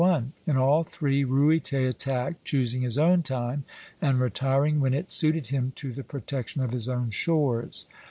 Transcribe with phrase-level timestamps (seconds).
[0.47, 3.65] In all three Ruyter attacked, choosing his own time,
[4.01, 7.85] and retiring when it suited him to the protection of his own shores.